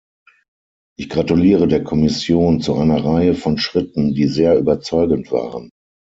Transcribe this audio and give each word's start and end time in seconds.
Ich 0.97 1.09
gratuliere 1.09 1.67
der 1.67 1.83
Kommission 1.83 2.59
zu 2.59 2.73
einer 2.73 3.05
Reihe 3.05 3.35
von 3.35 3.59
Schritten, 3.59 4.15
die 4.15 4.25
sehr 4.27 4.57
überzeugend 4.57 5.31
waren. 5.31 5.69